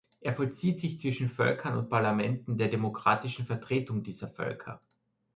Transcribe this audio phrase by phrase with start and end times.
[0.19, 4.81] Er vollzieht sich zwischen Völkern und Parlamenten, der demokratischen Vertretung dieser Völker.